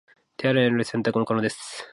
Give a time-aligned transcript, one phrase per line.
[0.35, 1.87] 手洗いによる洗濯も可能です